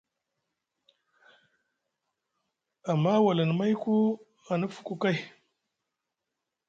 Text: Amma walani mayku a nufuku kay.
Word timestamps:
Amma 2.91 3.11
walani 3.25 3.53
mayku 3.59 3.93
a 4.49 4.53
nufuku 4.59 4.93
kay. 5.01 5.17